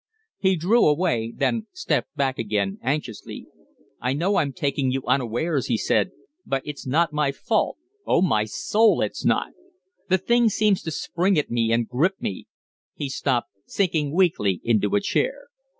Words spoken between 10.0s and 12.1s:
The thing seems to spring at me and